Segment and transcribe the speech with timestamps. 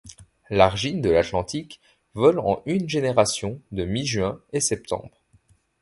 [0.49, 1.79] L'Argynne de l'Atlantique
[2.15, 5.21] vole en une génération de mi-juin et septembre..